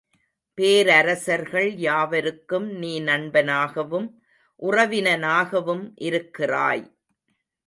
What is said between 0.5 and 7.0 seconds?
பேரரசர்கள் யாவருக்கும் நீ நண்பனாகவும் உறவினனாகவும் இருக்கிறாய்.